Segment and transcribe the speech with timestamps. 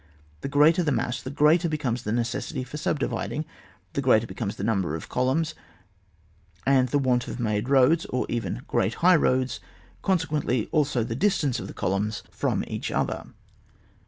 [0.39, 3.45] The greater the mass the greater becomes the necessity for sub dividing,
[3.93, 5.53] the greater becomes the number of columns,
[6.65, 9.59] and the want of mado roads, or even g^eat high roads,
[10.01, 12.61] consequently also the distance of the columns from 32 Oir TFAR.
[12.61, 12.75] [book v.
[12.75, 12.91] each
[13.29, 13.33] other.